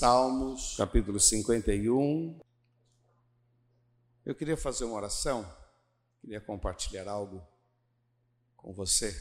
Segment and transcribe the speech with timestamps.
[0.00, 2.40] Salmos, capítulo 51.
[4.24, 5.44] Eu queria fazer uma oração,
[6.22, 7.46] queria compartilhar algo
[8.56, 9.14] com você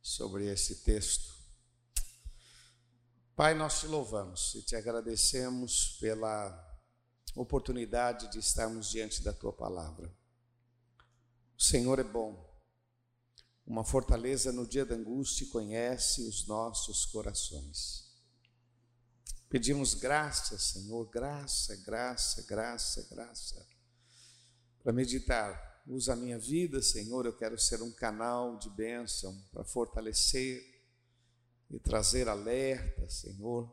[0.00, 1.30] sobre esse texto.
[3.36, 6.80] Pai, nós te louvamos e te agradecemos pela
[7.36, 10.10] oportunidade de estarmos diante da tua palavra.
[11.54, 12.50] O Senhor é bom,
[13.66, 18.03] uma fortaleza no dia da angústia conhece os nossos corações.
[19.48, 23.66] Pedimos graça, Senhor, graça, graça, graça, graça,
[24.82, 25.82] para meditar.
[25.86, 30.82] Usa a minha vida, Senhor, eu quero ser um canal de bênção para fortalecer
[31.70, 33.70] e trazer alerta, Senhor,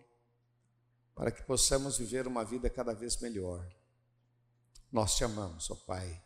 [1.15, 3.65] para que possamos viver uma vida cada vez melhor.
[4.91, 6.21] Nós te amamos, ó Pai,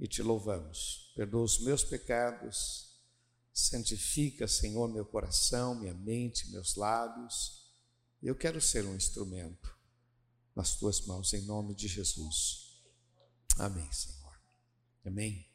[0.00, 1.12] e te louvamos.
[1.14, 2.98] Perdoa os meus pecados,
[3.52, 7.61] santifica, Senhor, meu coração, minha mente, meus lábios
[8.28, 9.76] eu quero ser um instrumento
[10.54, 12.82] nas tuas mãos, em nome de Jesus.
[13.58, 14.40] Amém, Senhor.
[15.04, 15.46] Amém.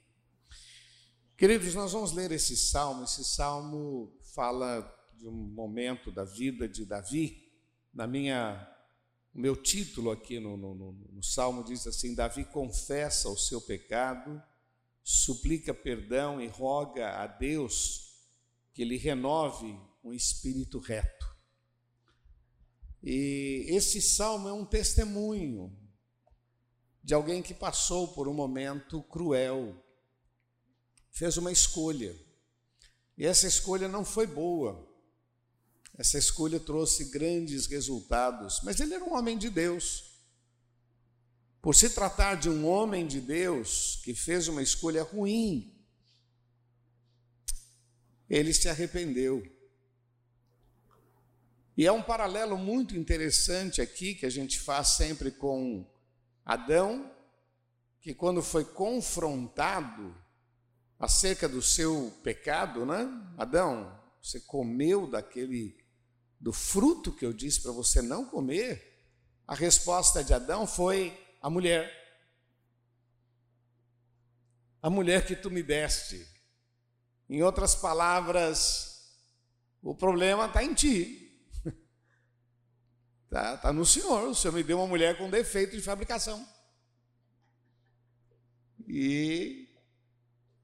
[1.37, 3.03] Queridos, nós vamos ler esse salmo.
[3.03, 4.81] Esse salmo fala
[5.15, 7.51] de um momento da vida de Davi.
[7.93, 8.67] Na minha,
[9.33, 13.61] o meu título aqui no, no, no, no salmo diz assim: Davi confessa o seu
[13.61, 14.41] pecado,
[15.03, 18.13] suplica perdão e roga a Deus
[18.73, 21.36] que lhe renove um espírito reto.
[23.09, 25.73] E esse salmo é um testemunho
[27.01, 29.81] de alguém que passou por um momento cruel,
[31.09, 32.13] fez uma escolha.
[33.17, 34.85] E essa escolha não foi boa.
[35.97, 40.03] Essa escolha trouxe grandes resultados, mas ele era um homem de Deus.
[41.61, 45.81] Por se tratar de um homem de Deus que fez uma escolha ruim,
[48.29, 49.41] ele se arrependeu.
[51.77, 55.87] E é um paralelo muito interessante aqui que a gente faz sempre com
[56.43, 57.11] Adão,
[58.01, 60.15] que quando foi confrontado
[60.99, 63.07] acerca do seu pecado, né?
[63.37, 65.77] Adão, você comeu daquele
[66.39, 69.05] do fruto que eu disse para você não comer?
[69.47, 71.93] A resposta de Adão foi a mulher.
[74.81, 76.27] A mulher que tu me deste.
[77.29, 79.11] Em outras palavras,
[79.83, 81.26] o problema está em ti.
[83.27, 84.29] Está tá no Senhor.
[84.29, 86.47] O Senhor me deu uma mulher com defeito de fabricação.
[88.87, 89.67] E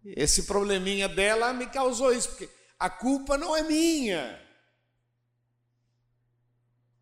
[0.06, 4.41] esse probleminha dela me causou isso, porque a culpa não é minha.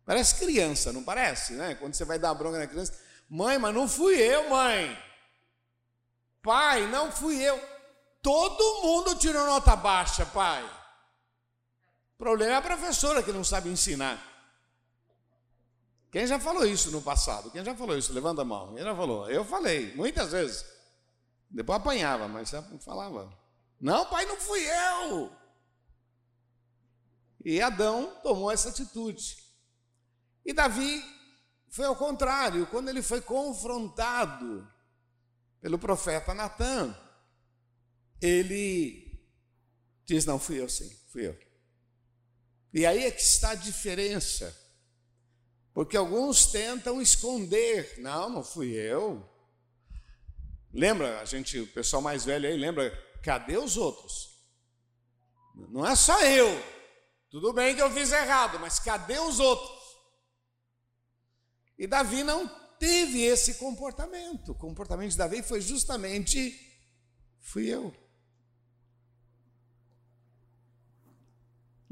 [0.04, 1.76] Parece criança, não parece, né?
[1.76, 4.98] Quando você vai dar bronca na criança, mãe, mas não fui eu, mãe.
[6.42, 7.60] Pai, não fui eu.
[8.20, 10.64] Todo mundo tirou nota baixa, pai.
[12.14, 14.31] O problema é a professora que não sabe ensinar.
[16.12, 17.50] Quem já falou isso no passado?
[17.50, 18.12] Quem já falou isso?
[18.12, 18.74] Levanta a mão.
[18.74, 19.30] Quem já falou?
[19.30, 20.62] Eu falei, muitas vezes.
[21.50, 22.52] Depois apanhava, mas
[22.84, 23.32] falava.
[23.80, 25.32] Não, pai, não fui eu.
[27.42, 29.38] E Adão tomou essa atitude.
[30.44, 31.02] E Davi
[31.70, 34.70] foi ao contrário, quando ele foi confrontado
[35.62, 36.94] pelo profeta Natan,
[38.20, 39.18] ele
[40.04, 41.38] diz: Não, fui eu sim, fui eu.
[42.74, 44.61] E aí é que está a diferença
[45.74, 47.98] porque alguns tentam esconder.
[47.98, 49.28] Não, não fui eu.
[50.72, 52.90] Lembra, a gente, o pessoal mais velho aí, lembra,
[53.22, 54.30] cadê os outros?
[55.70, 56.48] Não é só eu.
[57.30, 59.80] Tudo bem que eu fiz errado, mas cadê os outros?
[61.78, 64.52] E Davi não teve esse comportamento.
[64.52, 66.58] O comportamento de Davi foi justamente
[67.40, 67.94] fui eu.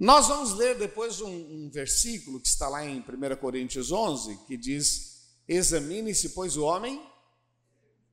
[0.00, 4.56] Nós vamos ler depois um, um, versículo que está lá em 1 Coríntios 11, que
[4.56, 7.06] diz: Examine-se, pois, o homem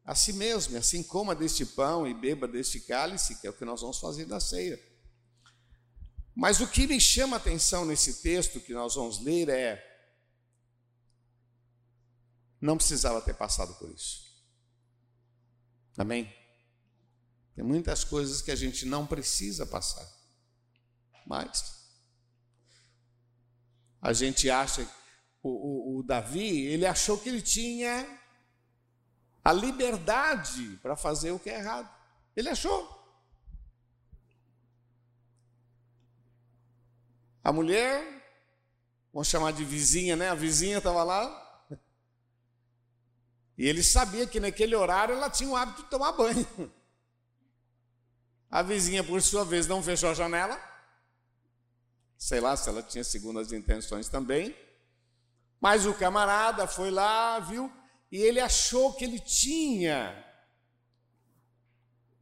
[0.04, 3.64] a si mesmo, assim coma deste pão e beba deste cálice, que é o que
[3.64, 4.78] nós vamos fazer da ceia.
[6.36, 9.82] Mas o que me chama a atenção nesse texto que nós vamos ler é:
[12.60, 14.28] não precisava ter passado por isso.
[15.98, 16.30] Amém?
[17.56, 20.06] Tem muitas coisas que a gente não precisa passar.
[21.26, 21.77] Mas
[24.02, 24.88] a gente acha,
[25.42, 28.06] o, o, o Davi, ele achou que ele tinha
[29.44, 31.90] a liberdade para fazer o que é errado.
[32.36, 32.96] Ele achou.
[37.44, 38.04] A mulher,
[39.14, 40.30] vamos chamar de vizinha, né?
[40.30, 41.46] A vizinha estava lá.
[43.58, 46.46] E ele sabia que naquele horário ela tinha o hábito de tomar banho.
[48.52, 50.62] A vizinha, por sua vez, não fechou a janela.
[52.18, 54.56] Sei lá se ela tinha segundas intenções também.
[55.60, 57.72] Mas o camarada foi lá, viu,
[58.12, 60.24] e ele achou que ele tinha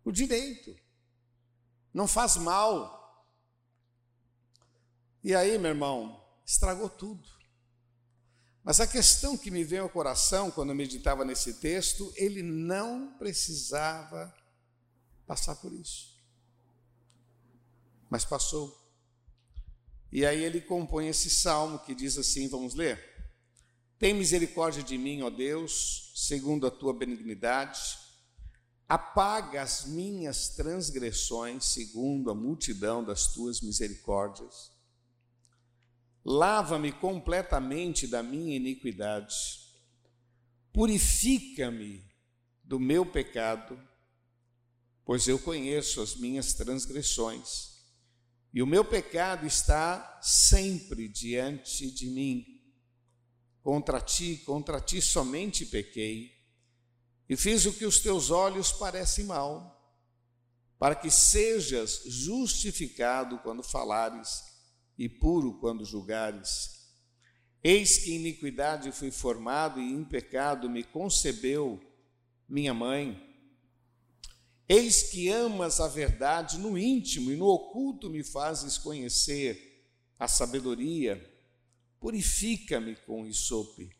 [0.03, 0.75] o direito.
[1.94, 3.25] Não faz mal.
[5.24, 7.27] E aí, meu irmão, estragou tudo.
[8.63, 13.15] Mas a questão que me veio ao coração quando eu meditava nesse texto, ele não
[13.18, 14.33] precisava
[15.27, 16.19] passar por isso.
[18.09, 18.84] Mas passou.
[20.12, 23.00] E aí ele compõe esse salmo que diz assim: vamos ler?
[23.98, 27.80] Tem misericórdia de mim, ó Deus, segundo a tua benignidade.
[28.88, 34.75] Apaga as minhas transgressões, segundo a multidão das tuas misericórdias
[36.28, 39.36] Lava-me completamente da minha iniquidade,
[40.74, 42.04] purifica-me
[42.63, 43.80] do meu pecado,
[45.06, 47.75] pois eu conheço as minhas transgressões,
[48.56, 52.46] e o meu pecado está sempre diante de mim.
[53.62, 56.31] Contra ti, contra ti somente pequei,
[57.28, 59.94] e fiz o que os teus olhos parecem mal,
[60.80, 64.44] para que sejas justificado quando falares
[64.98, 66.94] e puro quando julgares.
[67.62, 71.81] Eis que iniquidade fui formado e em pecado me concebeu
[72.48, 73.34] minha mãe.
[74.67, 81.23] Eis que amas a verdade no íntimo e no oculto me fazes conhecer a sabedoria.
[82.00, 83.95] Purifica-me com isope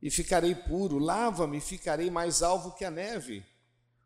[0.00, 3.44] e ficarei puro, lava-me e ficarei mais alvo que a neve.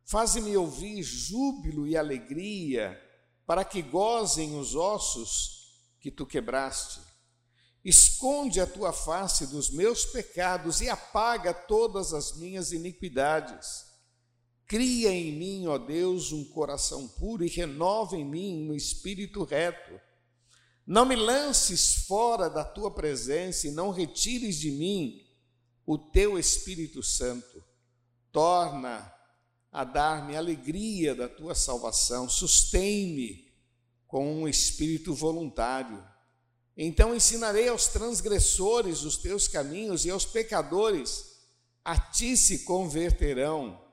[0.04, 2.98] Faze-me ouvir júbilo e alegria,
[3.46, 7.00] para que gozem os ossos que tu quebraste.
[7.84, 13.89] Esconde a tua face dos meus pecados e apaga todas as minhas iniquidades.
[14.70, 20.00] Cria em mim, ó Deus, um coração puro e renova em mim um espírito reto.
[20.86, 25.26] Não me lances fora da tua presença e não retires de mim
[25.84, 27.64] o teu Espírito Santo.
[28.30, 29.12] Torna
[29.72, 33.52] a dar-me alegria da tua salvação, sustém-me
[34.06, 36.00] com um espírito voluntário.
[36.76, 41.40] Então ensinarei aos transgressores os teus caminhos e aos pecadores
[41.84, 43.89] a ti se converterão.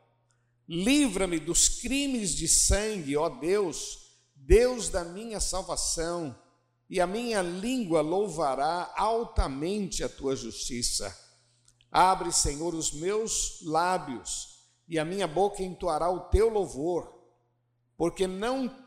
[0.68, 4.00] Livra-me dos crimes de sangue, ó Deus,
[4.36, 6.38] Deus da minha salvação,
[6.90, 11.16] e a minha língua louvará altamente a tua justiça.
[11.92, 17.14] Abre, Senhor, os meus lábios, e a minha boca entoará o teu louvor,
[17.98, 18.86] porque não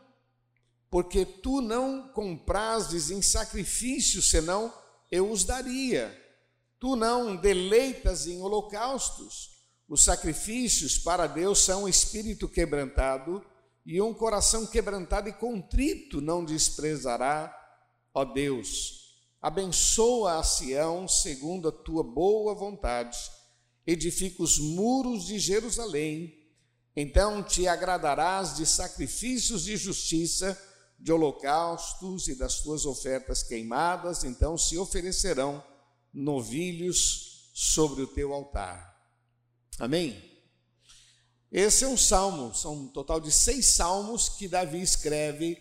[0.89, 4.73] porque tu não comprases em sacrifício, senão
[5.09, 6.13] eu os daria.
[6.77, 9.50] Tu não deleitas em holocaustos.
[9.91, 13.45] Os sacrifícios para Deus são um espírito quebrantado
[13.85, 17.53] e um coração quebrantado e contrito não desprezará,
[18.13, 19.17] ó Deus.
[19.41, 23.17] Abençoa a Sião segundo a tua boa vontade.
[23.85, 26.39] Edifica os muros de Jerusalém.
[26.95, 30.57] Então te agradarás de sacrifícios de justiça
[30.97, 35.61] de holocaustos e das tuas ofertas queimadas, então se oferecerão
[36.13, 38.90] novilhos sobre o teu altar.
[39.79, 40.31] Amém?
[41.51, 45.57] Esse é um salmo, são um total de seis salmos que Davi escreve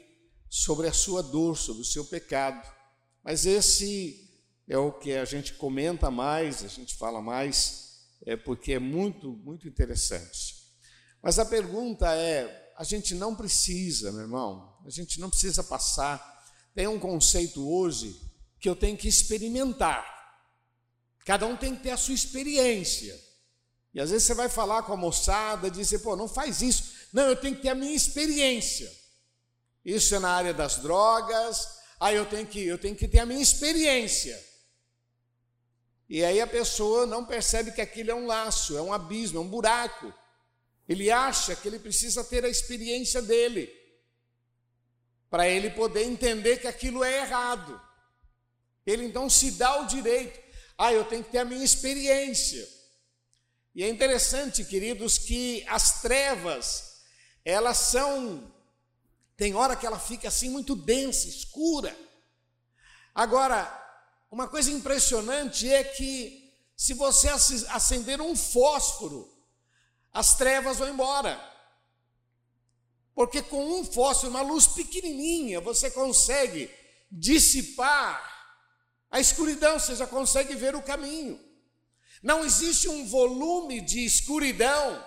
[0.48, 2.64] sobre a sua dor, sobre o seu pecado.
[3.24, 4.28] Mas esse
[4.68, 9.32] é o que a gente comenta mais, a gente fala mais, é porque é muito,
[9.32, 10.60] muito interessante.
[11.20, 16.40] Mas a pergunta é: a gente não precisa, meu irmão, a gente não precisa passar.
[16.74, 18.20] Tem um conceito hoje
[18.60, 20.06] que eu tenho que experimentar.
[21.24, 23.18] Cada um tem que ter a sua experiência.
[23.92, 26.92] E às vezes você vai falar com a moçada dizer, pô, não faz isso.
[27.12, 28.90] Não, eu tenho que ter a minha experiência.
[29.84, 31.80] Isso é na área das drogas.
[31.98, 34.38] Aí eu tenho que, eu tenho que ter a minha experiência.
[36.08, 39.42] E aí a pessoa não percebe que aquilo é um laço, é um abismo, é
[39.42, 40.12] um buraco.
[40.88, 43.72] Ele acha que ele precisa ter a experiência dele
[45.30, 47.80] para ele poder entender que aquilo é errado.
[48.84, 50.40] Ele então se dá o direito,
[50.76, 52.79] ah, eu tenho que ter a minha experiência.
[53.74, 57.02] E é interessante, queridos, que as trevas,
[57.44, 58.52] elas são,
[59.36, 61.96] tem hora que ela fica assim muito densa, escura.
[63.14, 63.76] Agora,
[64.30, 69.30] uma coisa impressionante é que se você acender um fósforo,
[70.12, 71.38] as trevas vão embora.
[73.14, 76.70] Porque com um fósforo, uma luz pequenininha, você consegue
[77.10, 78.28] dissipar
[79.10, 81.38] a escuridão, você já consegue ver o caminho.
[82.22, 85.04] Não existe um volume de escuridão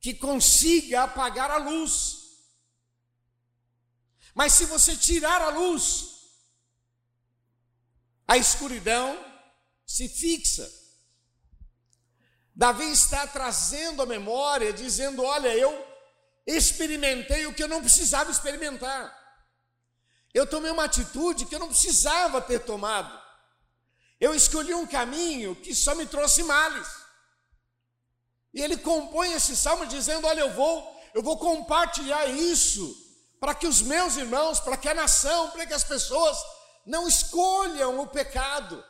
[0.00, 2.26] que consiga apagar a luz.
[4.34, 6.16] Mas se você tirar a luz,
[8.28, 9.18] a escuridão
[9.86, 10.70] se fixa.
[12.54, 15.86] Davi está trazendo a memória, dizendo: Olha, eu
[16.46, 19.14] experimentei o que eu não precisava experimentar.
[20.32, 23.25] Eu tomei uma atitude que eu não precisava ter tomado.
[24.20, 26.88] Eu escolhi um caminho que só me trouxe males.
[28.52, 32.96] E ele compõe esse salmo dizendo: Olha, eu vou, eu vou compartilhar isso
[33.38, 36.38] para que os meus irmãos, para que a nação, para que as pessoas
[36.86, 38.82] não escolham o pecado.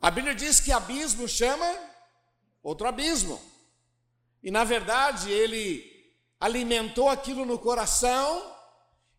[0.00, 1.78] A Bíblia diz que abismo chama
[2.62, 3.40] outro abismo.
[4.42, 5.94] E na verdade, ele
[6.40, 8.52] alimentou aquilo no coração,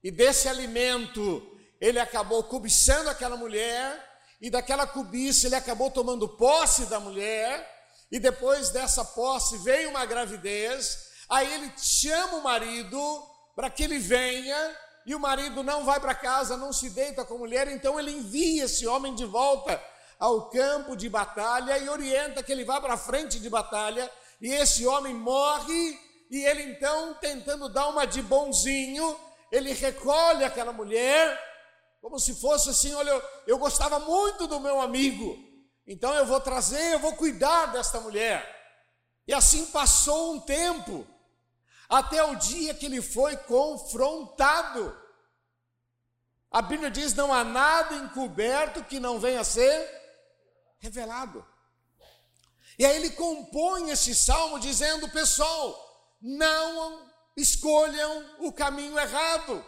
[0.03, 4.03] e desse alimento ele acabou cobiçando aquela mulher,
[4.41, 7.74] e daquela cobiça ele acabou tomando posse da mulher,
[8.12, 13.24] e depois dessa posse veio uma gravidez, aí ele chama o marido
[13.55, 17.36] para que ele venha, e o marido não vai para casa, não se deita com
[17.36, 19.82] a mulher, então ele envia esse homem de volta
[20.20, 24.10] ao campo de batalha e orienta que ele vá para a frente de batalha,
[24.41, 29.17] e esse homem morre, e ele então, tentando dar uma de bonzinho,
[29.51, 31.39] ele recolhe aquela mulher,
[32.06, 35.36] como se fosse assim: olha, eu, eu gostava muito do meu amigo,
[35.88, 38.46] então eu vou trazer, eu vou cuidar desta mulher.
[39.28, 41.04] E assim passou um tempo,
[41.90, 44.96] até o dia que ele foi confrontado.
[46.52, 49.90] A Bíblia diz: não há nada encoberto que não venha a ser
[50.78, 51.44] revelado.
[52.78, 59.66] E aí ele compõe esse salmo dizendo: pessoal, não escolham o caminho errado,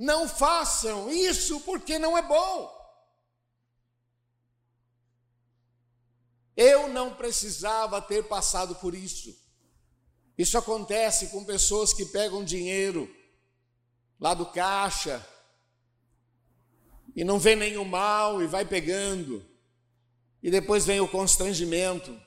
[0.00, 2.74] não façam isso porque não é bom.
[6.56, 9.36] Eu não precisava ter passado por isso.
[10.38, 13.14] Isso acontece com pessoas que pegam dinheiro
[14.18, 15.24] lá do caixa
[17.14, 19.44] e não vê nenhum mal e vai pegando.
[20.42, 22.18] E depois vem o constrangimento,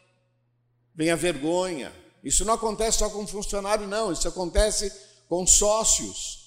[0.93, 1.91] vem a vergonha.
[2.23, 4.93] Isso não acontece só com funcionário, não, isso acontece
[5.27, 6.42] com sócios.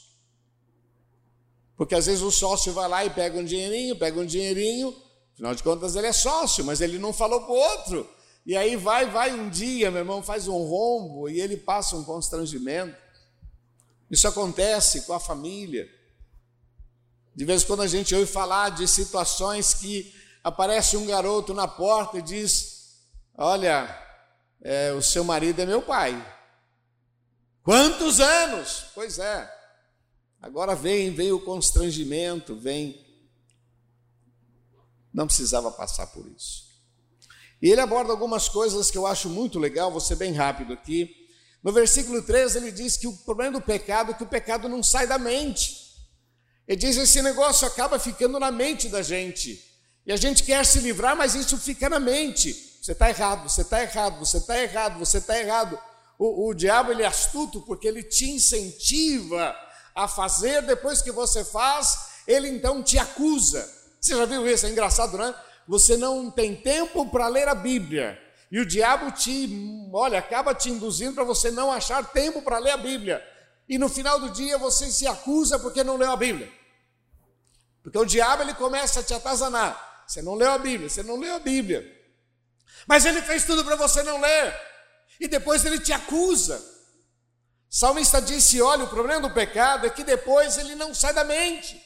[1.76, 4.96] Porque às vezes o sócio vai lá e pega um dinheirinho, pega um dinheirinho,
[5.34, 8.10] afinal de contas ele é sócio, mas ele não falou para o outro.
[8.46, 12.04] E aí vai, vai um dia, meu irmão, faz um rombo e ele passa um
[12.04, 12.96] constrangimento.
[14.10, 15.88] Isso acontece com a família.
[17.34, 21.66] De vez em quando a gente ouve falar de situações que aparece um garoto na
[21.68, 23.02] porta e diz:
[23.36, 23.86] Olha,
[24.62, 26.14] é, o seu marido é meu pai.
[27.62, 28.86] Quantos anos?
[28.94, 29.55] Pois é.
[30.46, 33.04] Agora vem, vem o constrangimento, vem.
[35.12, 36.66] Não precisava passar por isso.
[37.60, 41.10] E ele aborda algumas coisas que eu acho muito legal, vou ser bem rápido aqui.
[41.64, 44.84] No versículo 13 ele diz que o problema do pecado é que o pecado não
[44.84, 45.84] sai da mente.
[46.68, 49.60] Ele diz que esse negócio acaba ficando na mente da gente.
[50.06, 52.52] E a gente quer se livrar, mas isso fica na mente.
[52.80, 55.76] Você está errado, você está errado, você está errado, você está errado.
[56.16, 59.65] O, o diabo ele é astuto porque ele te incentiva
[59.96, 63.66] a fazer, depois que você faz, ele então te acusa.
[63.98, 64.66] Você já viu isso?
[64.66, 65.34] É engraçado, né?
[65.66, 68.22] Você não tem tempo para ler a Bíblia.
[68.52, 72.72] E o diabo te, olha, acaba te induzindo para você não achar tempo para ler
[72.72, 73.26] a Bíblia.
[73.66, 76.52] E no final do dia você se acusa porque não leu a Bíblia.
[77.82, 80.04] Porque o diabo ele começa a te atazanar.
[80.06, 81.84] Você não leu a Bíblia, você não leu a Bíblia.
[82.86, 84.54] Mas ele fez tudo para você não ler.
[85.18, 86.75] E depois ele te acusa.
[87.68, 91.82] Salmista disse: olha, o problema do pecado é que depois ele não sai da mente.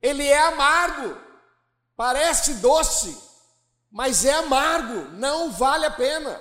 [0.00, 1.18] Ele é amargo.
[1.96, 3.16] Parece doce,
[3.90, 6.40] mas é amargo, não vale a pena.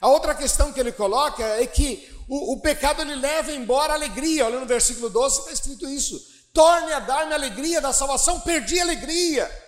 [0.00, 3.96] A outra questão que ele coloca é que o, o pecado ele leva embora a
[3.96, 4.46] alegria.
[4.46, 6.20] Olha no versículo 12, está escrito isso:
[6.52, 9.66] torne a dar-me a alegria da salvação, perdi a alegria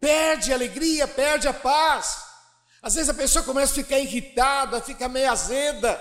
[0.00, 2.18] perde a alegria, perde a paz.
[2.82, 6.00] Às vezes a pessoa começa a ficar irritada, fica meio azeda,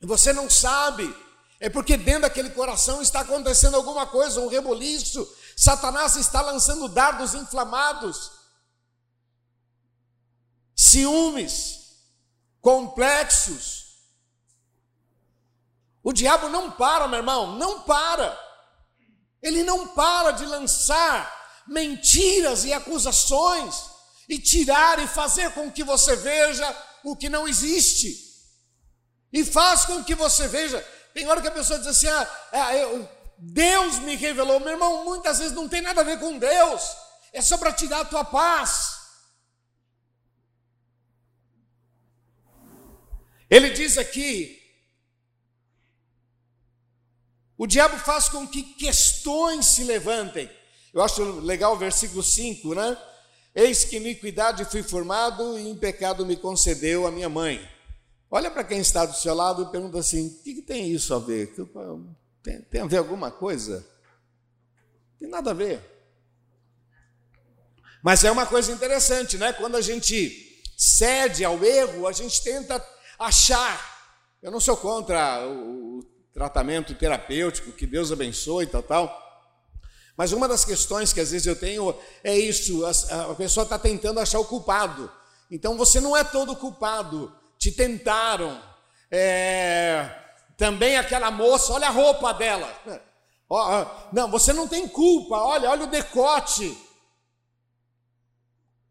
[0.00, 1.14] e você não sabe,
[1.60, 7.34] é porque dentro daquele coração está acontecendo alguma coisa, um reboliço, Satanás está lançando dardos
[7.34, 8.30] inflamados,
[10.76, 11.78] ciúmes,
[12.60, 13.86] complexos.
[16.02, 18.38] O diabo não para, meu irmão, não para.
[19.42, 21.36] Ele não para de lançar
[21.66, 23.84] mentiras e acusações
[24.28, 28.27] e tirar e fazer com que você veja o que não existe.
[29.32, 30.80] E faz com que você veja.
[31.12, 34.60] Tem hora que a pessoa diz assim: ah, ah eu, Deus me revelou.
[34.60, 36.82] Meu irmão, muitas vezes não tem nada a ver com Deus,
[37.32, 38.98] é só para tirar a tua paz.
[43.50, 44.58] Ele diz aqui:
[47.56, 50.50] o diabo faz com que questões se levantem.
[50.92, 52.96] Eu acho legal o versículo 5, né?
[53.54, 57.77] Eis que iniquidade fui formado e em pecado me concedeu a minha mãe.
[58.30, 61.14] Olha para quem está do seu lado e pergunta assim: o que, que tem isso
[61.14, 61.54] a ver?
[62.42, 63.86] Tem, tem a ver alguma coisa?
[65.18, 65.82] Tem nada a ver.
[68.02, 69.52] Mas é uma coisa interessante, né?
[69.52, 72.84] Quando a gente cede ao erro, a gente tenta
[73.18, 73.98] achar.
[74.40, 79.28] Eu não sou contra o, tratamento terapêutico, que Deus abençoe tal, tal.
[80.16, 83.78] Mas uma das questões que às vezes eu tenho é isso: a, a pessoa está
[83.78, 85.10] tentando achar o culpado.
[85.50, 87.34] Então você não é todo culpado.
[87.58, 88.62] Te tentaram.
[89.10, 90.08] É,
[90.56, 92.72] também aquela moça, olha a roupa dela.
[94.12, 95.36] Não, você não tem culpa.
[95.36, 96.76] Olha, olha o decote.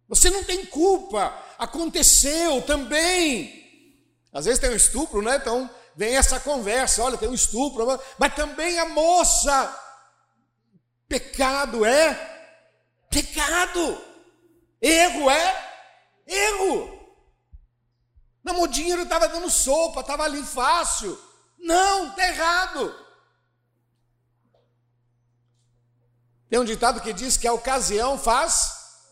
[0.07, 1.33] Você não tem culpa.
[1.57, 3.65] Aconteceu também.
[4.33, 5.37] Às vezes tem um estupro, né?
[5.37, 7.03] Então vem essa conversa.
[7.03, 7.85] Olha, tem um estupro,
[8.17, 9.83] mas também a moça
[11.07, 12.15] Pecado é
[13.09, 14.01] pecado.
[14.81, 15.69] Erro é
[16.27, 16.96] erro.
[18.47, 21.19] Não, o dinheiro estava dando sopa, estava ali fácil.
[21.59, 22.95] Não, está errado.
[26.49, 29.03] Tem um ditado que diz que a ocasião faz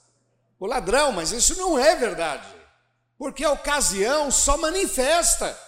[0.57, 2.47] o ladrão, mas isso não é verdade.
[3.17, 5.59] Porque a ocasião só manifesta.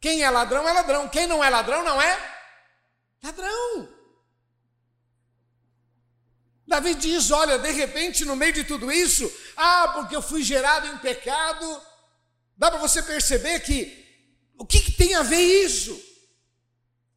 [0.00, 2.18] Quem é ladrão é ladrão, quem não é ladrão não é
[3.22, 3.88] ladrão.
[6.66, 10.88] Davi diz: Olha, de repente, no meio de tudo isso, ah, porque eu fui gerado
[10.88, 11.80] em pecado,
[12.56, 14.02] dá para você perceber que
[14.58, 16.00] o que, que tem a ver isso?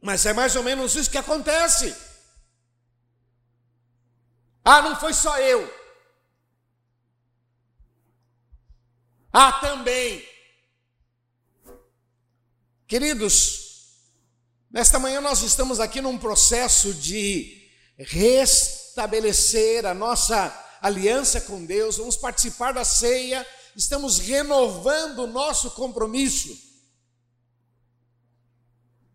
[0.02, 1.96] Mas é mais ou menos isso que acontece.
[4.64, 5.74] Ah, não foi só eu.
[9.32, 10.28] Ah, também.
[12.88, 14.00] Queridos,
[14.72, 20.52] nesta manhã nós estamos aqui num processo de restauração estabelecer a nossa
[20.82, 23.46] aliança com Deus, vamos participar da ceia,
[23.78, 26.58] estamos renovando o nosso compromisso.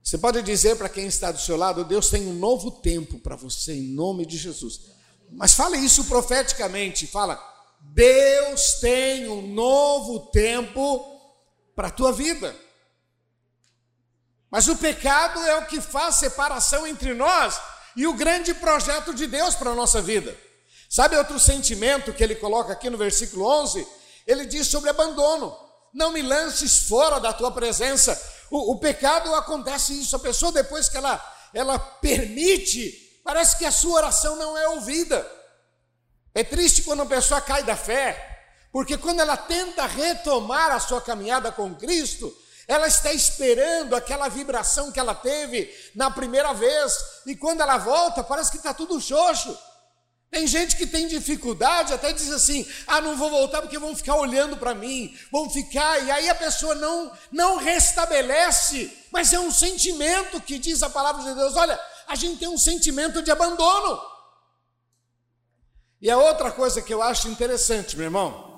[0.02, 3.34] Você pode dizer para quem está do seu lado: Deus tem um novo tempo para
[3.34, 4.80] você, em nome de Jesus.
[5.32, 7.42] Mas fale isso profeticamente: fala,
[7.80, 11.20] Deus tem um novo tempo
[11.74, 12.54] para a tua vida.
[14.48, 17.58] Mas o pecado é o que faz separação entre nós
[17.96, 20.37] e o grande projeto de Deus para a nossa vida.
[20.90, 24.01] Sabe outro sentimento que ele coloca aqui no versículo 11?
[24.26, 25.56] Ele diz sobre abandono.
[25.92, 28.20] Não me lances fora da tua presença.
[28.50, 30.16] O, o pecado acontece isso.
[30.16, 31.20] A pessoa, depois que ela,
[31.52, 35.26] ela permite, parece que a sua oração não é ouvida.
[36.35, 41.00] É triste quando a pessoa cai da fé, porque quando ela tenta retomar a sua
[41.00, 42.35] caminhada com Cristo,
[42.66, 46.92] ela está esperando aquela vibração que ela teve na primeira vez,
[47.26, 49.56] e quando ela volta, parece que está tudo xoxo.
[50.32, 54.16] Tem gente que tem dificuldade, até diz assim: ah, não vou voltar porque vão ficar
[54.16, 59.52] olhando para mim, vão ficar, e aí a pessoa não, não restabelece, mas é um
[59.52, 64.00] sentimento que diz a palavra de Deus: olha, a gente tem um sentimento de abandono.
[66.00, 68.52] E a outra coisa que eu acho interessante, meu irmão,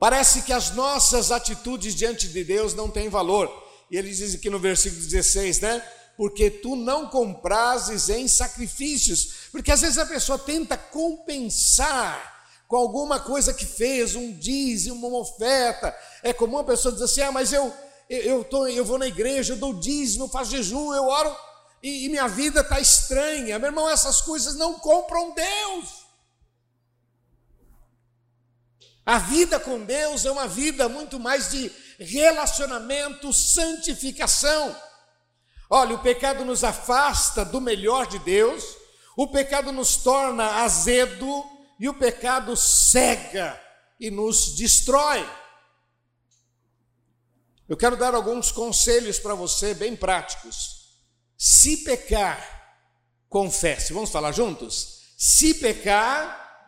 [0.00, 3.52] Parece que as nossas atitudes diante de Deus não têm valor.
[3.90, 5.86] E ele diz aqui no versículo 16, né?
[6.20, 9.48] Porque tu não comprases em sacrifícios.
[9.50, 15.20] Porque às vezes a pessoa tenta compensar com alguma coisa que fez, um dízimo, uma
[15.20, 15.96] oferta.
[16.22, 17.74] É comum a pessoa dizer assim: ah, mas eu,
[18.06, 21.34] eu, tô, eu vou na igreja, eu dou dízimo, faço jejum, eu oro
[21.82, 23.58] e, e minha vida está estranha.
[23.58, 26.04] Meu irmão, essas coisas não compram Deus.
[29.06, 34.76] A vida com Deus é uma vida muito mais de relacionamento, santificação.
[35.72, 38.76] Olha, o pecado nos afasta do melhor de Deus,
[39.16, 41.44] o pecado nos torna azedo
[41.78, 43.58] e o pecado cega
[44.00, 45.24] e nos destrói.
[47.68, 50.98] Eu quero dar alguns conselhos para você, bem práticos.
[51.38, 52.76] Se pecar,
[53.28, 53.92] confesse.
[53.92, 55.14] Vamos falar juntos?
[55.16, 56.66] Se pecar,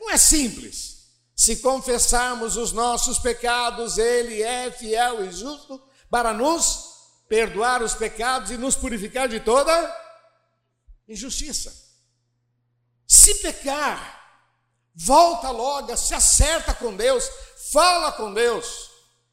[0.00, 1.04] não é simples.
[1.36, 6.93] Se confessarmos os nossos pecados, Ele é fiel e justo para nos
[7.28, 9.72] perdoar os pecados e nos purificar de toda
[11.08, 11.72] injustiça.
[13.06, 14.40] Se pecar,
[14.94, 17.28] volta logo, se acerta com Deus,
[17.72, 18.90] fala com Deus.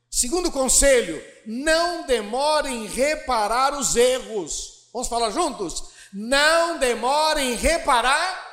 [0.09, 4.89] Segundo conselho, não demore em reparar os erros.
[4.93, 5.91] Vamos falar juntos?
[6.11, 8.49] Não demore em reparar,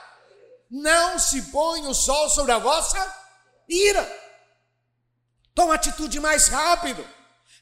[0.71, 3.17] não se põe o sol sobre a vossa
[3.69, 4.09] ira.
[5.55, 7.05] Toma atitude mais rápido.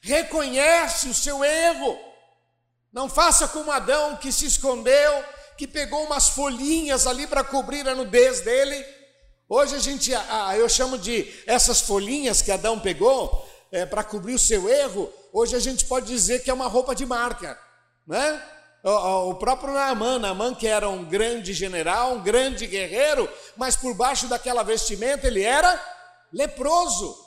[0.07, 1.99] Reconhece o seu erro.
[2.93, 5.23] Não faça como Adão que se escondeu,
[5.57, 8.85] que pegou umas folhinhas ali para cobrir a nudez dele.
[9.49, 10.11] Hoje a gente,
[10.57, 15.11] eu chamo de essas folhinhas que Adão pegou é, para cobrir o seu erro.
[15.33, 17.59] Hoje a gente pode dizer que é uma roupa de marca,
[18.07, 18.41] né?
[18.83, 24.27] O, próprio Naaman, Naaman que era um grande general, um grande guerreiro, mas por baixo
[24.27, 25.77] daquela vestimenta ele era
[26.31, 27.26] leproso.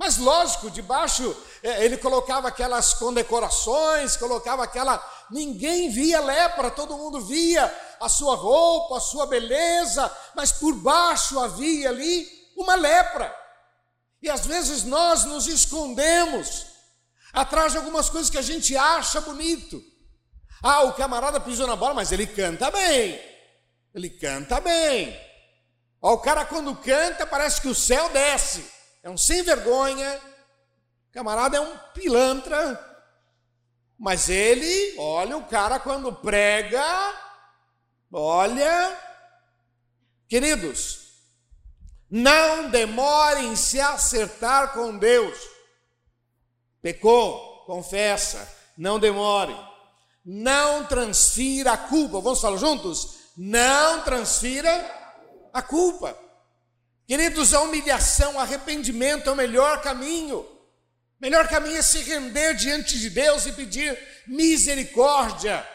[0.00, 4.98] Mas lógico, debaixo é, ele colocava aquelas condecorações, colocava aquela.
[5.30, 11.38] Ninguém via lepra, todo mundo via a sua roupa, a sua beleza, mas por baixo
[11.38, 13.30] havia ali uma lepra.
[14.22, 16.64] E às vezes nós nos escondemos
[17.30, 19.84] atrás de algumas coisas que a gente acha bonito.
[20.62, 23.20] Ah, o camarada pisou na bola, mas ele canta bem.
[23.94, 25.14] Ele canta bem.
[26.00, 30.20] Ó, o cara quando canta parece que o céu desce é um sem vergonha,
[31.12, 32.78] camarada é um pilantra,
[33.98, 36.84] mas ele, olha, o cara quando prega,
[38.12, 38.98] olha,
[40.28, 41.10] queridos,
[42.10, 45.38] não demore em se acertar com Deus.
[46.82, 49.54] Pecou, confessa, não demore.
[50.24, 52.20] Não transfira a culpa.
[52.20, 53.30] Vamos falar juntos?
[53.36, 54.70] Não transfira
[55.52, 56.16] a culpa.
[57.10, 60.42] Queridos, a humilhação, o arrependimento é o melhor caminho.
[60.42, 60.46] O
[61.20, 65.68] melhor caminho é se render diante de Deus e pedir misericórdia.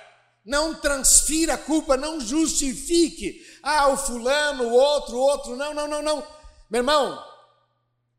[0.46, 3.46] Não transfira a culpa, não justifique.
[3.62, 5.58] Ah, o fulano, o outro, o outro.
[5.58, 6.26] Não, não, não, não.
[6.70, 7.22] Meu irmão,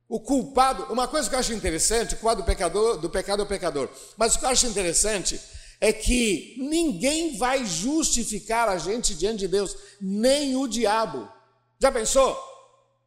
[0.07, 3.45] o culpado, uma coisa que eu acho interessante, o quadro do pecador, do pecado é
[3.47, 3.89] o pecador.
[4.19, 5.41] Mas o que eu acho interessante
[5.81, 11.27] é que ninguém vai justificar a gente diante de Deus, nem o diabo.
[11.81, 12.56] Já pensou?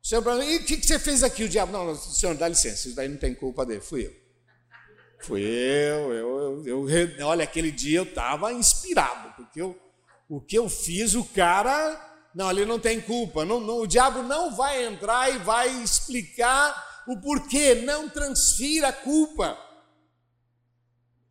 [0.02, 1.44] O senhor perguntou, e o que, que você fez aqui?
[1.44, 4.30] O diabo, não, senhor, dá licença, isso daí não tem culpa dele, fui eu.
[5.22, 9.78] Fui eu, eu, eu, eu olha, aquele dia eu estava inspirado, porque eu,
[10.30, 12.00] o que eu fiz, o cara,
[12.34, 17.04] não, ele não tem culpa, não, não, o diabo não vai entrar e vai explicar
[17.06, 19.58] o porquê, não transfira a culpa.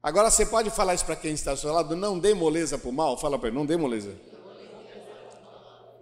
[0.02, 2.90] Agora você pode falar isso para quem está ao seu lado, não dê moleza para
[2.90, 4.14] o mal, fala para ele, não dê moleza.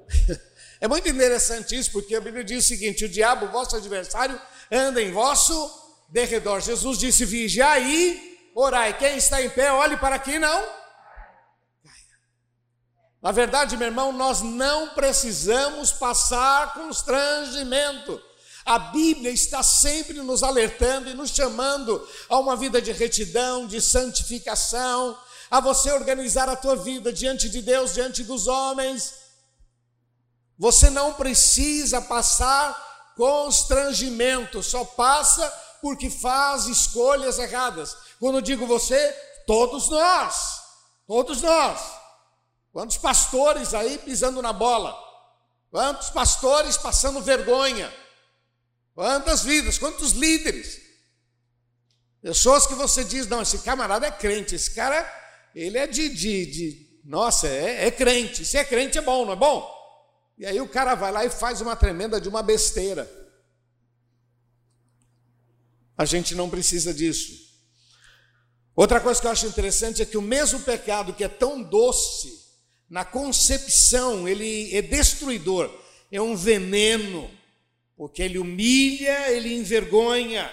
[0.79, 4.39] É muito interessante isso, porque a Bíblia diz o seguinte: o diabo, vosso adversário,
[4.71, 5.71] anda em vosso
[6.11, 6.61] derredor.
[6.61, 8.97] Jesus disse: vigiai orai.
[8.97, 10.65] Quem está em pé, olhe para aqui, não.
[13.23, 18.21] Na verdade, meu irmão, nós não precisamos passar constrangimento.
[18.65, 23.81] A Bíblia está sempre nos alertando e nos chamando a uma vida de retidão, de
[23.81, 25.17] santificação,
[25.51, 29.26] a você organizar a tua vida diante de Deus, diante dos homens.
[30.59, 35.49] Você não precisa passar constrangimento, só passa
[35.81, 37.97] porque faz escolhas erradas.
[38.19, 39.11] Quando digo você,
[39.47, 40.61] todos nós,
[41.07, 41.81] todos nós.
[42.73, 44.97] Quantos pastores aí pisando na bola?
[45.71, 47.93] Quantos pastores passando vergonha?
[48.95, 50.81] Quantas vidas, quantos líderes?
[52.23, 55.09] Pessoas que você diz, não, esse camarada é crente, esse cara,
[55.55, 58.45] ele é de, de, de nossa, é, é crente.
[58.45, 59.76] Se é crente é bom, não é bom?
[60.39, 63.11] E aí o cara vai lá e faz uma tremenda de uma besteira.
[65.97, 67.47] A gente não precisa disso.
[68.75, 72.45] Outra coisa que eu acho interessante é que o mesmo pecado que é tão doce
[72.89, 75.71] na concepção, ele é destruidor,
[76.13, 77.31] é um veneno,
[77.97, 80.53] porque ele humilha, ele envergonha.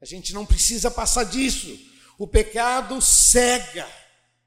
[0.00, 1.78] A gente não precisa passar disso.
[2.18, 3.88] O pecado cega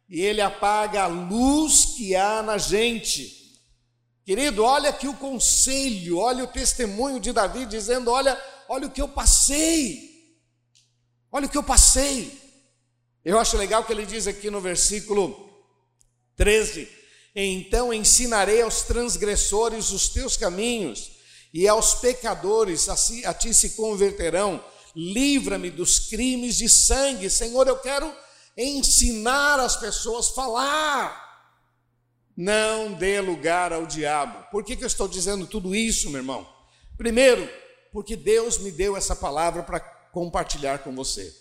[0.09, 3.40] e ele apaga a luz que há na gente.
[4.31, 9.01] Querido, olha aqui o conselho, olha o testemunho de Davi dizendo: Olha, olha o que
[9.01, 10.09] eu passei,
[11.29, 12.39] olha o que eu passei.
[13.25, 15.51] Eu acho legal que ele diz aqui no versículo
[16.37, 16.87] 13:
[17.35, 21.11] Então ensinarei aos transgressores os teus caminhos,
[21.53, 22.95] e aos pecadores a,
[23.29, 24.63] a ti se converterão.
[24.95, 27.67] Livra-me dos crimes de sangue, Senhor.
[27.67, 28.09] Eu quero
[28.55, 31.30] ensinar as pessoas a falar
[32.35, 34.45] não dê lugar ao diabo.
[34.51, 36.47] Por que, que eu estou dizendo tudo isso, meu irmão?
[36.97, 37.49] Primeiro,
[37.91, 41.33] porque Deus me deu essa palavra para compartilhar com você.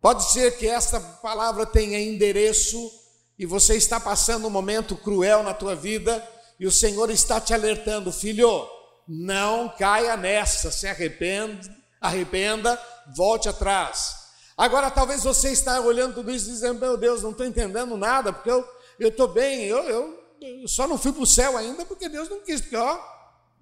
[0.00, 2.90] Pode ser que essa palavra tenha endereço
[3.38, 6.22] e você está passando um momento cruel na tua vida
[6.60, 8.68] e o Senhor está te alertando, filho,
[9.08, 12.80] não caia nessa, se arrependa, arrependa,
[13.16, 14.24] volte atrás.
[14.56, 18.32] Agora talvez você está olhando tudo isso e dizendo, meu Deus, não estou entendendo nada,
[18.32, 18.64] porque eu
[18.98, 22.28] eu estou bem, eu, eu, eu, só não fui para o céu ainda porque Deus
[22.28, 22.98] não quis, porque ó,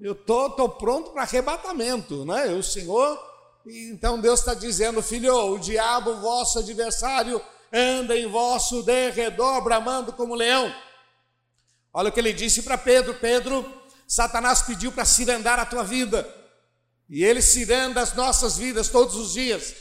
[0.00, 2.46] eu estou tô, tô pronto para arrebatamento, né?
[2.52, 3.18] O Senhor,
[3.66, 7.40] então Deus está dizendo, filho, o diabo, vosso adversário,
[7.72, 10.74] anda em vosso derredor, bramando como leão.
[11.92, 13.64] Olha o que ele disse para Pedro: Pedro,
[14.06, 16.28] Satanás pediu para cirandar a tua vida,
[17.08, 19.74] e ele ciranda as nossas vidas todos os dias.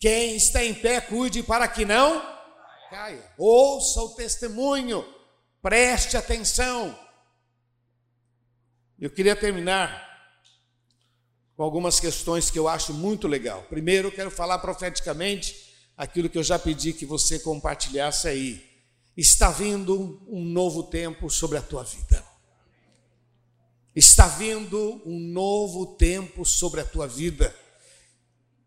[0.00, 2.37] Quem está em pé, cuide para que não
[2.90, 3.24] caia.
[3.36, 5.04] Ouça o testemunho,
[5.62, 6.98] preste atenção.
[8.98, 10.06] Eu queria terminar
[11.56, 13.64] com algumas questões que eu acho muito legal.
[13.68, 18.64] Primeiro, quero falar profeticamente aquilo que eu já pedi que você compartilhasse aí.
[19.16, 22.24] Está vindo um novo tempo sobre a tua vida.
[23.94, 27.52] Está vindo um novo tempo sobre a tua vida.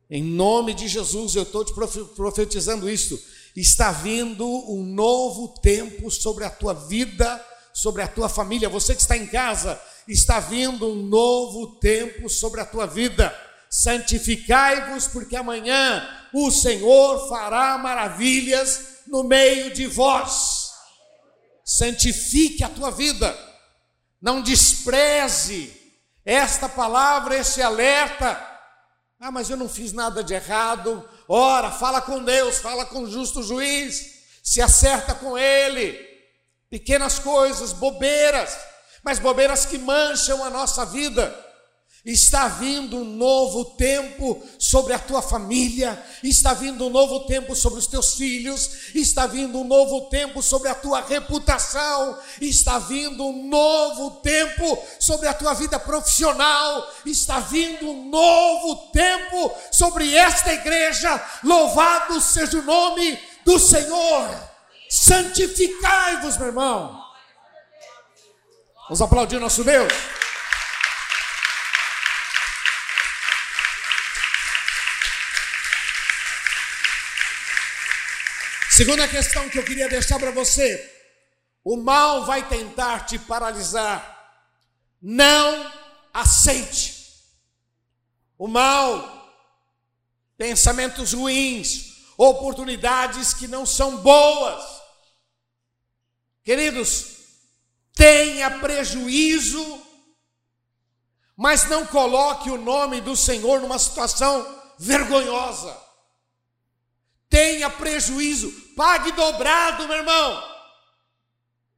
[0.09, 1.73] Em nome de Jesus, eu estou te
[2.13, 3.17] profetizando isso.
[3.55, 8.69] Está vindo um novo tempo sobre a tua vida, sobre a tua família.
[8.69, 13.35] Você que está em casa, está vindo um novo tempo sobre a tua vida.
[13.69, 20.71] Santificai-vos, porque amanhã o Senhor fará maravilhas no meio de vós.
[21.63, 23.37] Santifique a tua vida,
[24.21, 25.73] não despreze
[26.25, 28.49] esta palavra, esse alerta.
[29.19, 31.07] Ah, mas eu não fiz nada de errado.
[31.33, 35.97] Ora, fala com Deus, fala com o justo juiz, se acerta com Ele.
[36.69, 38.57] Pequenas coisas, bobeiras
[39.03, 41.33] mas bobeiras que mancham a nossa vida.
[42.03, 47.77] Está vindo um novo tempo sobre a tua família, está vindo um novo tempo sobre
[47.77, 53.47] os teus filhos, está vindo um novo tempo sobre a tua reputação, está vindo um
[53.47, 61.23] novo tempo sobre a tua vida profissional, está vindo um novo tempo sobre esta igreja.
[61.43, 64.27] Louvado seja o nome do Senhor.
[64.89, 66.99] Santificai-vos, meu irmão.
[68.87, 70.20] Vamos aplaudir nosso Deus.
[78.81, 80.91] Segunda questão que eu queria deixar para você:
[81.63, 84.01] o mal vai tentar te paralisar.
[84.99, 85.71] Não
[86.11, 86.97] aceite.
[88.39, 89.31] O mal,
[90.35, 94.63] pensamentos ruins, oportunidades que não são boas.
[96.43, 97.05] Queridos,
[97.93, 99.79] tenha prejuízo,
[101.37, 105.91] mas não coloque o nome do Senhor numa situação vergonhosa.
[107.31, 110.43] Tenha prejuízo, pague dobrado, meu irmão.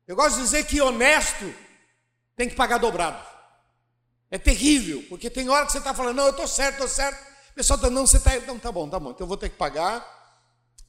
[0.07, 1.53] Eu gosto de dizer que honesto
[2.35, 3.23] tem que pagar dobrado.
[4.29, 7.21] É terrível, porque tem hora que você está falando, não, eu estou certo, estou certo.
[7.51, 9.49] O pessoal está, não, você está, não, tá bom, tá bom, então eu vou ter
[9.49, 10.03] que pagar.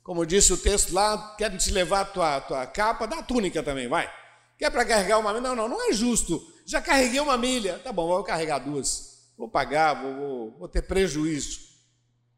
[0.02, 3.62] Como disse o texto lá, querem te levar a tua, tua capa, dá a túnica
[3.62, 4.10] também, vai.
[4.58, 5.42] Quer para carregar uma milha?
[5.42, 6.42] Não, não, não é justo.
[6.64, 7.78] Já carreguei uma milha.
[7.80, 9.32] Tá bom, vou carregar duas.
[9.36, 11.60] Vou pagar, vou, vou, vou ter prejuízo.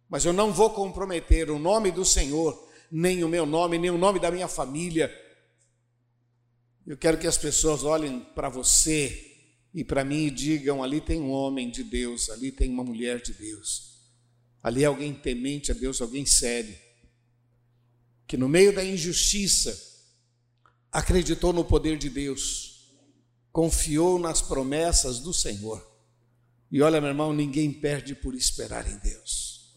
[0.08, 3.98] Mas eu não vou comprometer o nome do Senhor, nem o meu nome, nem o
[3.98, 5.10] nome da minha família.
[6.86, 9.36] Eu quero que as pessoas olhem para você
[9.74, 13.20] e para mim e digam: ali tem um homem de Deus, ali tem uma mulher
[13.20, 14.00] de Deus,
[14.62, 16.76] ali é alguém temente a Deus, alguém sério,
[18.26, 19.86] que no meio da injustiça,
[20.92, 22.90] acreditou no poder de Deus,
[23.52, 25.86] confiou nas promessas do Senhor.
[26.70, 29.76] E olha, meu irmão, ninguém perde por esperar em Deus.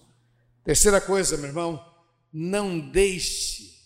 [0.64, 1.89] Terceira coisa, meu irmão,
[2.32, 3.80] não deixe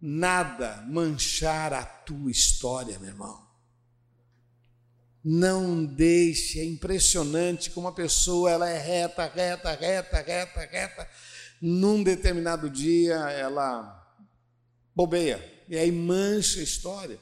[0.00, 3.46] nada manchar a tua história, meu irmão.
[5.22, 11.08] Não deixe, é impressionante como uma pessoa ela é reta, reta, reta, reta, reta.
[11.60, 13.96] Num determinado dia ela
[14.94, 17.18] bobeia, e aí mancha a história.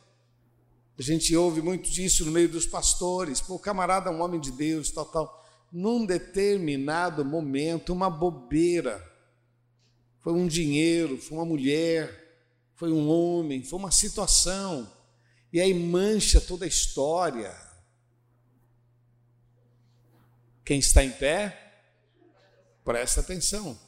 [0.98, 3.40] A gente ouve muito disso no meio dos pastores.
[3.40, 5.46] Pô, o camarada é um homem de Deus, tal, tal.
[5.72, 9.04] Num determinado momento, uma bobeira.
[10.20, 12.28] Foi um dinheiro, foi uma mulher,
[12.74, 14.90] foi um homem, foi uma situação.
[15.52, 17.54] E aí mancha toda a história.
[20.64, 21.82] Quem está em pé,
[22.84, 23.78] presta atenção.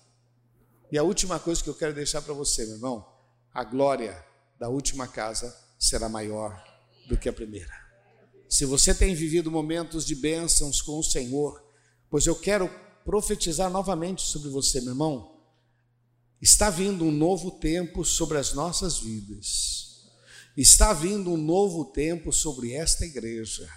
[0.90, 3.07] E a última coisa que eu quero deixar para você, meu irmão,
[3.53, 4.25] a glória
[4.59, 6.62] da última casa será maior
[7.09, 7.73] do que a primeira.
[8.49, 11.62] Se você tem vivido momentos de bênçãos com o Senhor,
[12.11, 12.69] pois eu quero
[13.05, 15.39] profetizar novamente sobre você, meu irmão.
[16.40, 20.09] Está vindo um novo tempo sobre as nossas vidas.
[20.57, 23.68] Está vindo um novo tempo sobre esta igreja.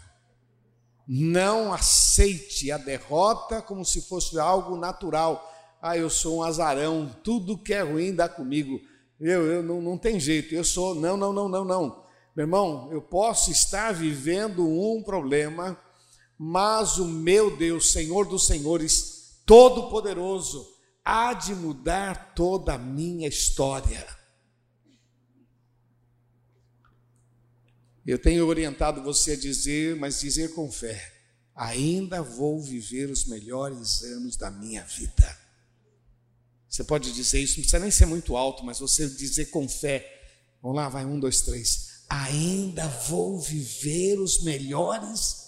[1.06, 5.52] Não aceite a derrota como se fosse algo natural.
[5.82, 8.80] Ah, eu sou um azarão, tudo que é ruim dá comigo.
[9.20, 10.96] Eu, eu não, não tem jeito, eu sou.
[10.96, 12.04] Não, não, não, não, não.
[12.34, 15.78] Meu irmão, eu posso estar vivendo um problema,
[16.38, 20.73] mas o meu Deus, Senhor dos Senhores, Todo-Poderoso,
[21.04, 24.06] há de mudar toda a minha história.
[28.06, 31.14] Eu tenho orientado você a dizer, mas dizer com fé:
[31.56, 35.44] ainda vou viver os melhores anos da minha vida.
[36.70, 40.10] Você pode dizer isso, não precisa nem ser muito alto, mas você dizer com fé.
[40.62, 42.04] Vamos lá, vai um, dois, três.
[42.10, 45.44] Ainda vou viver os melhores.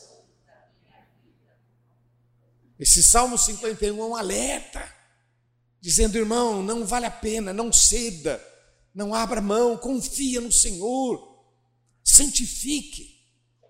[2.79, 4.94] Esse Salmo 51 é um alerta,
[5.85, 8.43] dizendo, irmão, não vale a pena, não ceda,
[8.91, 11.35] não abra mão, confia no Senhor
[12.03, 13.23] santifique,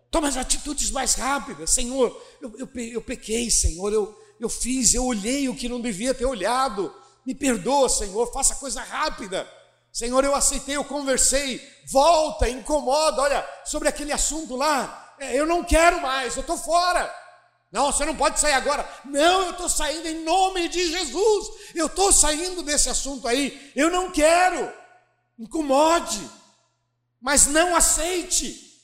[0.09, 1.71] tome as atitudes mais rápidas.
[1.71, 6.13] Senhor, eu, eu, eu pequei, Senhor, eu, eu fiz, eu olhei o que não devia
[6.13, 6.93] ter olhado.
[7.25, 9.45] Me perdoa, Senhor, faça coisa rápida.
[9.91, 15.63] Senhor, eu aceitei, eu conversei, volta, incomoda, olha, sobre aquele assunto lá, é, eu não
[15.65, 17.13] quero mais, eu estou fora.
[17.71, 18.87] Não, você não pode sair agora.
[19.05, 21.47] Não, eu estou saindo em nome de Jesus.
[21.73, 23.71] Eu estou saindo desse assunto aí.
[23.75, 24.71] Eu não quero.
[25.37, 26.29] Incomode
[27.25, 28.79] mas não aceite,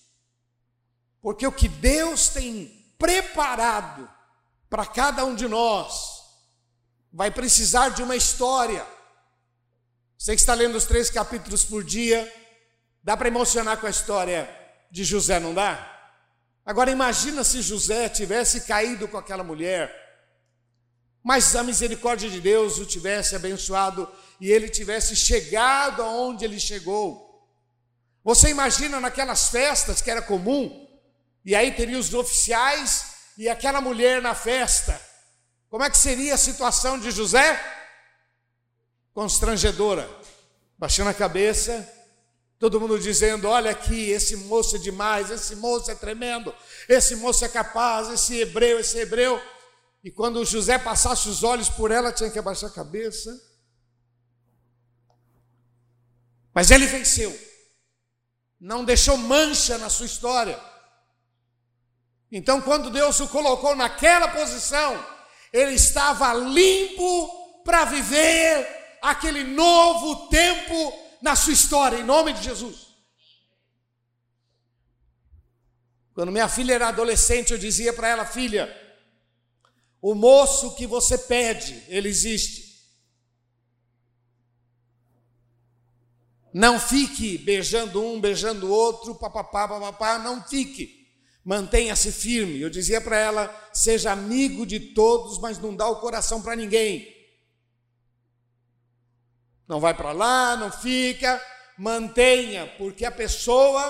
[1.21, 4.09] porque o que Deus tem preparado
[4.67, 6.23] para cada um de nós
[7.13, 8.83] vai precisar de uma história.
[10.17, 12.33] Você que está lendo os três capítulos por dia,
[13.03, 14.49] dá para emocionar com a história
[14.89, 15.90] de José, não dá?
[16.71, 19.93] Agora imagina se José tivesse caído com aquela mulher,
[21.21, 27.45] mas a misericórdia de Deus o tivesse abençoado e ele tivesse chegado aonde ele chegou.
[28.23, 30.87] Você imagina naquelas festas que era comum,
[31.43, 34.97] e aí teria os oficiais e aquela mulher na festa.
[35.69, 37.61] Como é que seria a situação de José?
[39.13, 40.09] Constrangedora,
[40.77, 41.85] baixando a cabeça,
[42.61, 46.55] todo mundo dizendo: Olha aqui, esse moço é demais, esse moço é tremendo,
[46.87, 49.41] esse moço é capaz, esse hebreu, esse hebreu.
[50.01, 53.37] E quando José passasse os olhos por ela, tinha que abaixar a cabeça.
[56.53, 57.51] Mas ele venceu
[58.61, 60.59] não deixou mancha na sua história.
[62.31, 65.03] Então, quando Deus o colocou naquela posição,
[65.51, 72.87] ele estava limpo para viver aquele novo tempo na sua história, em nome de Jesus.
[76.13, 78.75] Quando minha filha era adolescente, eu dizia para ela, filha,
[80.01, 82.71] o moço que você pede, ele existe.
[86.53, 91.07] Não fique beijando um, beijando o outro, papapá, papapá, não fique.
[91.45, 92.59] Mantenha-se firme.
[92.59, 97.20] Eu dizia para ela: seja amigo de todos, mas não dá o coração para ninguém.
[99.71, 101.41] Não vai para lá, não fica,
[101.77, 103.81] mantenha, porque a pessoa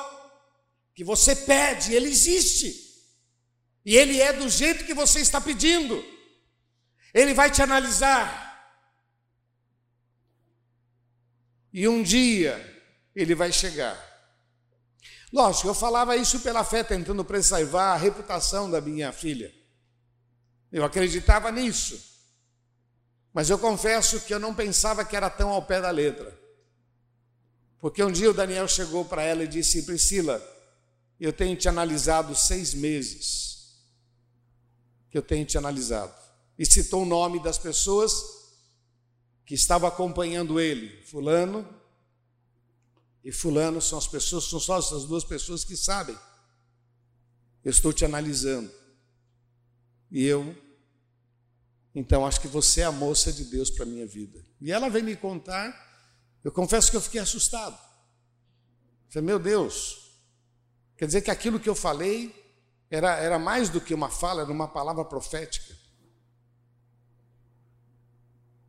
[0.94, 2.72] que você pede, ele existe.
[3.84, 6.06] E ele é do jeito que você está pedindo.
[7.12, 8.48] Ele vai te analisar.
[11.74, 12.64] E um dia
[13.16, 13.98] ele vai chegar.
[15.34, 19.52] Lógico, eu falava isso pela fé, tentando preservar a reputação da minha filha.
[20.72, 22.11] Eu acreditava nisso.
[23.34, 26.38] Mas eu confesso que eu não pensava que era tão ao pé da letra.
[27.80, 30.42] Porque um dia o Daniel chegou para ela e disse: Priscila,
[31.20, 33.80] eu tenho te analisado seis meses.
[35.10, 36.14] Que eu tenho te analisado.
[36.58, 38.14] E citou o nome das pessoas
[39.46, 41.68] que estava acompanhando ele, fulano
[43.24, 46.18] e fulano são as pessoas, são só essas duas pessoas que sabem.
[47.64, 48.72] Eu estou te analisando.
[50.10, 50.56] E eu,
[51.94, 54.44] então acho que você é a moça de Deus para minha vida.
[54.60, 55.74] E ela veio me contar,
[56.44, 57.78] eu confesso que eu fiquei assustado.
[59.10, 60.20] falei, meu Deus,
[60.98, 62.34] quer dizer que aquilo que eu falei
[62.90, 65.76] era, era mais do que uma fala, era uma palavra profética.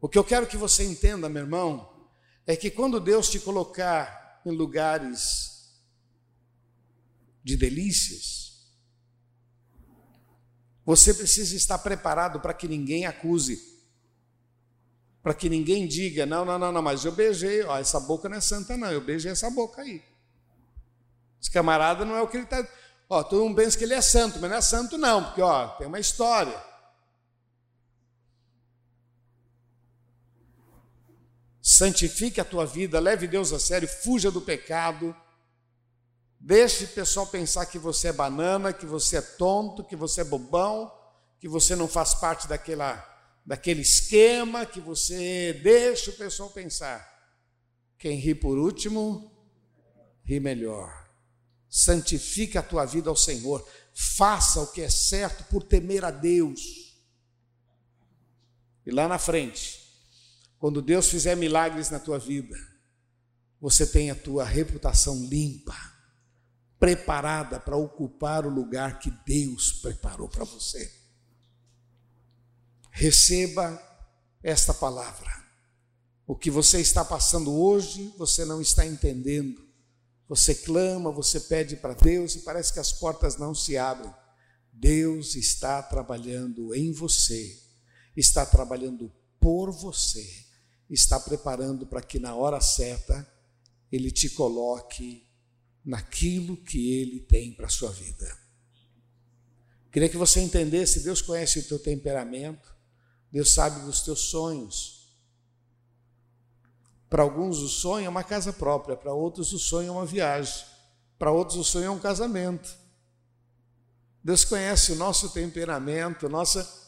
[0.01, 2.09] O que eu quero que você entenda, meu irmão,
[2.45, 5.81] é que quando Deus te colocar em lugares
[7.45, 8.42] de delícias,
[10.85, 13.61] você precisa estar preparado para que ninguém acuse,
[15.23, 18.37] para que ninguém diga: não, não, não, não, mas eu beijei, ó, essa boca não
[18.37, 20.03] é santa, não, eu beijei essa boca aí.
[21.41, 22.67] Esse camarada não é o que ele está.
[23.09, 25.69] Ó, todo mundo pensa que ele é santo, mas não é santo, não, porque ó,
[25.69, 26.73] tem uma história.
[31.63, 35.15] santifique a tua vida, leve Deus a sério, fuja do pecado.
[36.45, 40.25] Deixe o pessoal pensar que você é banana, que você é tonto, que você é
[40.25, 40.93] bobão,
[41.39, 42.99] que você não faz parte daquela,
[43.47, 47.09] daquele esquema, que você deixa o pessoal pensar.
[47.97, 49.31] Quem ri por último,
[50.25, 51.09] ri melhor.
[51.69, 53.65] Santifique a tua vida ao Senhor.
[53.95, 56.93] Faça o que é certo por temer a Deus.
[58.85, 59.81] E lá na frente,
[60.59, 62.57] quando Deus fizer milagres na tua vida,
[63.61, 65.92] você tem a tua reputação limpa
[66.83, 70.93] preparada para ocupar o lugar que Deus preparou para você.
[72.91, 73.81] Receba
[74.43, 75.31] esta palavra.
[76.27, 79.65] O que você está passando hoje, você não está entendendo.
[80.29, 84.13] Você clama, você pede para Deus e parece que as portas não se abrem.
[84.73, 87.63] Deus está trabalhando em você,
[88.17, 89.09] está trabalhando
[89.39, 90.29] por você,
[90.91, 93.25] está preparando para que na hora certa
[93.93, 95.31] Ele te coloque
[95.85, 98.37] naquilo que Ele tem para a sua vida.
[99.91, 102.75] Queria que você entendesse: Deus conhece o teu temperamento,
[103.31, 105.03] Deus sabe dos teus sonhos.
[107.11, 110.65] Para alguns o sonho é uma casa própria, para outros o sonho é uma viagem,
[111.19, 112.75] para outros o sonho é um casamento.
[114.25, 116.81] Deus conhece o nosso temperamento, nossa.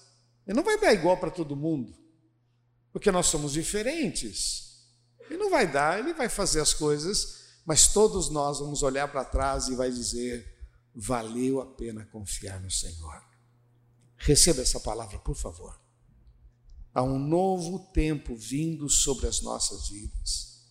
[0.47, 1.95] Ele não vai dar igual para todo mundo,
[2.93, 4.87] porque nós somos diferentes.
[5.29, 9.25] Ele não vai dar, ele vai fazer as coisas, mas todos nós vamos olhar para
[9.25, 10.55] trás e vai dizer:
[10.95, 13.23] valeu a pena confiar no Senhor.
[14.17, 15.79] Receba essa palavra, por favor.
[16.95, 20.65] Há um novo tempo vindo sobre as nossas vidas.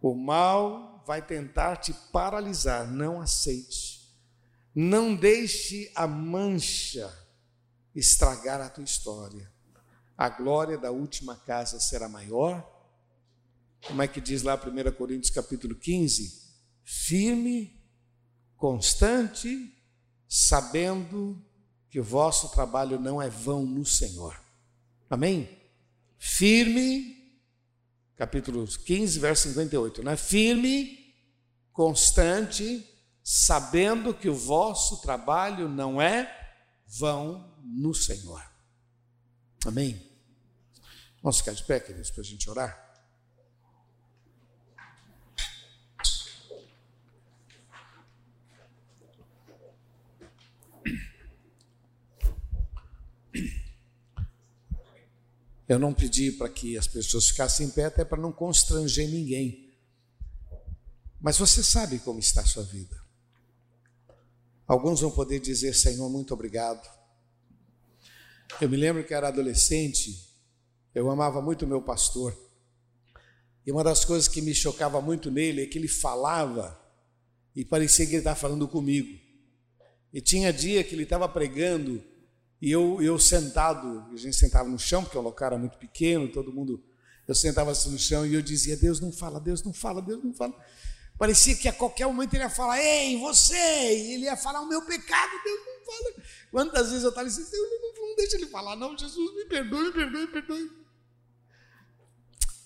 [0.00, 4.02] O mal vai tentar te paralisar, não aceite.
[4.74, 7.12] Não deixe a mancha
[7.94, 9.50] estragar a tua história.
[10.16, 12.71] A glória da última casa será maior.
[13.86, 16.42] Como é que diz lá 1 Coríntios capítulo 15?
[16.84, 17.80] Firme,
[18.56, 19.72] constante,
[20.28, 21.44] sabendo
[21.90, 24.40] que o vosso trabalho não é vão no Senhor.
[25.10, 25.58] Amém?
[26.16, 27.40] Firme,
[28.16, 30.16] capítulo 15, verso 58, né?
[30.16, 31.14] Firme,
[31.72, 32.88] constante,
[33.22, 36.32] sabendo que o vosso trabalho não é
[36.86, 38.42] vão no Senhor.
[39.66, 40.00] Amém?
[41.22, 42.91] Vamos ficar de pé, queridos, para a gente orar?
[55.72, 59.72] Eu não pedi para que as pessoas ficassem em pé, até para não constranger ninguém.
[61.18, 62.94] Mas você sabe como está a sua vida.
[64.66, 66.86] Alguns vão poder dizer, Senhor, muito obrigado.
[68.60, 70.28] Eu me lembro que era adolescente,
[70.94, 72.36] eu amava muito meu pastor.
[73.64, 76.78] E uma das coisas que me chocava muito nele é que ele falava
[77.56, 79.18] e parecia que ele estava falando comigo.
[80.12, 82.04] E tinha dia que ele estava pregando
[82.62, 86.30] e eu, eu sentado, a gente sentava no chão, porque o local era muito pequeno,
[86.30, 86.80] todo mundo.
[87.26, 90.22] Eu sentava assim no chão e eu dizia: Deus não fala, Deus não fala, Deus
[90.22, 90.54] não fala.
[91.18, 93.56] Parecia que a qualquer momento ele ia falar: Ei, você!
[93.56, 96.26] E ele ia falar o meu pecado, Deus não fala.
[96.52, 99.86] Quantas vezes eu estava assim: Deus não, não deixa ele falar, não, Jesus, me perdoe,
[99.86, 100.70] me perdoe, me perdoe.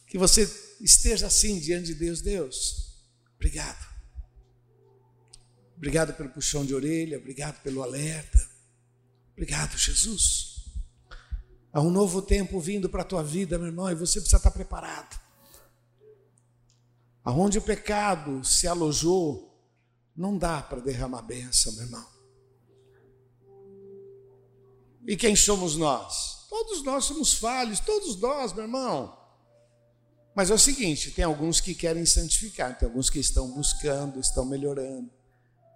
[0.07, 0.43] Que você
[0.79, 3.03] esteja assim diante de Deus, Deus,
[3.37, 3.97] obrigado.
[5.75, 8.56] Obrigado pelo puxão de orelha, obrigado pelo alerta.
[9.37, 10.65] Obrigado, Jesus.
[11.71, 14.51] Há um novo tempo vindo para a tua vida, meu irmão, e você precisa estar
[14.51, 15.21] preparado.
[17.23, 19.55] Aonde o pecado se alojou,
[20.17, 22.07] não dá para derramar bênção, meu irmão.
[25.07, 26.47] E quem somos nós?
[26.49, 29.15] Todos nós somos falhos, todos nós, meu irmão.
[30.35, 34.47] Mas é o seguinte: tem alguns que querem santificar, tem alguns que estão buscando, estão
[34.47, 35.11] melhorando,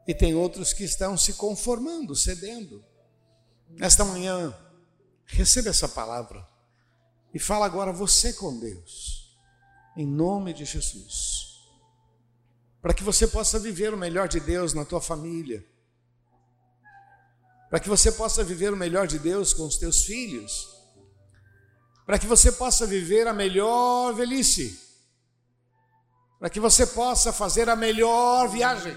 [0.09, 2.83] e tem outros que estão se conformando, cedendo.
[3.77, 4.55] Nesta manhã,
[5.25, 6.47] receba essa palavra
[7.33, 9.39] e fala agora você com Deus,
[9.97, 11.61] em nome de Jesus,
[12.83, 15.65] para que você possa viver o melhor de Deus na tua família,
[17.69, 20.69] para que você possa viver o melhor de Deus com os teus filhos,
[22.05, 24.79] para que você possa viver a melhor velhice,
[26.39, 28.97] para que você possa fazer a melhor viagem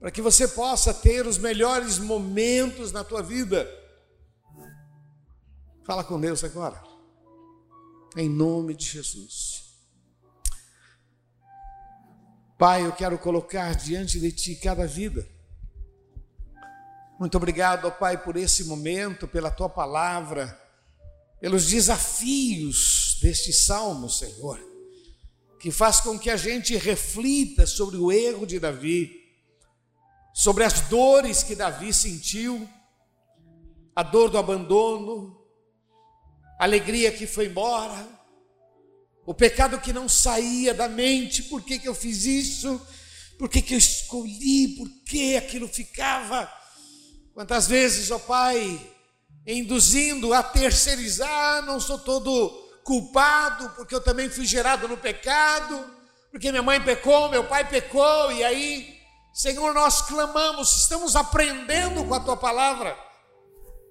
[0.00, 3.68] para que você possa ter os melhores momentos na tua vida.
[5.84, 6.82] Fala com Deus agora,
[8.16, 9.60] em nome de Jesus.
[12.58, 15.26] Pai, eu quero colocar diante de Ti cada vida.
[17.18, 20.58] Muito obrigado, ó Pai, por esse momento, pela Tua palavra,
[21.40, 24.58] pelos desafios deste salmo, Senhor,
[25.58, 29.19] que faz com que a gente reflita sobre o erro de Davi
[30.32, 32.68] sobre as dores que Davi sentiu,
[33.94, 35.36] a dor do abandono,
[36.58, 38.06] a alegria que foi embora,
[39.26, 42.80] o pecado que não saía da mente, por que, que eu fiz isso?
[43.38, 44.76] Por que, que eu escolhi?
[44.76, 46.50] Por que aquilo ficava?
[47.32, 48.80] Quantas vezes, ó Pai,
[49.46, 52.50] induzindo a terceirizar, não sou todo
[52.84, 55.90] culpado, porque eu também fui gerado no pecado,
[56.30, 58.99] porque minha mãe pecou, meu pai pecou, e aí
[59.32, 62.96] Senhor, nós clamamos, estamos aprendendo com a tua palavra.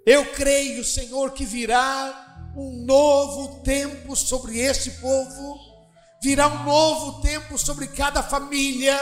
[0.06, 5.60] Eu creio, Senhor, que virá um novo tempo sobre este povo,
[6.22, 8.98] virá um novo tempo sobre cada família,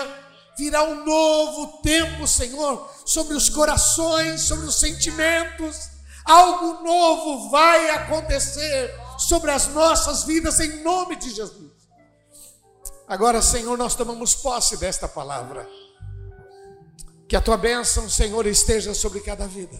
[0.58, 5.90] virá um novo tempo, Senhor, sobre os corações, sobre os sentimentos.
[6.26, 11.72] Algo novo vai acontecer sobre as nossas vidas em nome de Jesus.
[13.08, 15.68] Agora, Senhor, nós tomamos posse desta palavra.
[17.28, 19.78] Que a tua bênção, Senhor, esteja sobre cada vida.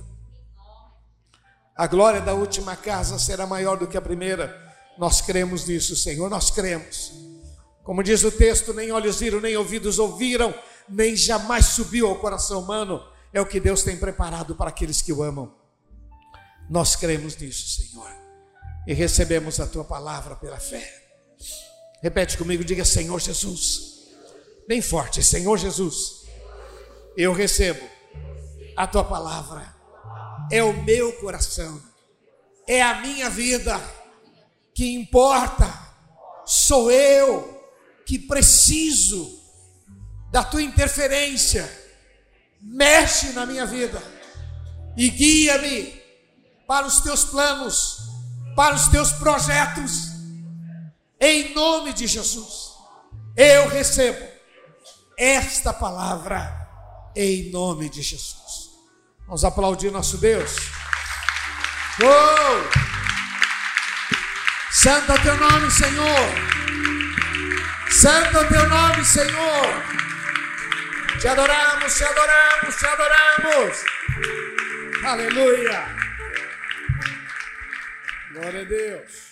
[1.76, 4.56] A glória da última casa será maior do que a primeira.
[4.98, 7.14] Nós cremos nisso, Senhor, nós cremos.
[7.84, 10.54] Como diz o texto, nem olhos viram, nem ouvidos ouviram,
[10.90, 13.02] nem jamais subiu ao coração humano.
[13.32, 15.54] É o que Deus tem preparado para aqueles que o amam.
[16.70, 18.12] Nós cremos nisso, Senhor,
[18.86, 20.84] e recebemos a tua palavra pela fé.
[22.02, 24.08] Repete comigo, diga Senhor Jesus.
[24.68, 26.17] Bem forte, Senhor Jesus.
[27.18, 27.86] Eu recebo
[28.78, 29.76] a tua palavra.
[30.52, 31.82] É o meu coração.
[32.68, 33.82] É a minha vida
[34.74, 35.68] que importa.
[36.46, 37.62] Sou eu
[38.06, 39.42] que preciso
[40.32, 41.70] da tua interferência.
[42.62, 44.02] Mexe na minha vida
[44.96, 46.02] e guia-me
[46.68, 47.98] para os teus planos,
[48.56, 50.18] para os teus projetos
[51.20, 52.74] em nome de Jesus,
[53.36, 54.24] eu recebo
[55.18, 56.67] esta palavra
[57.18, 58.70] em nome de Jesus.
[59.26, 60.56] Vamos aplaudir nosso Deus.
[62.04, 62.88] Oh!
[64.72, 66.30] Santo o teu nome, Senhor.
[67.90, 69.84] Santo o teu nome, Senhor.
[71.20, 73.84] Te adoramos, te adoramos, te adoramos.
[75.04, 75.96] Aleluia.
[78.32, 79.27] Glória a Deus.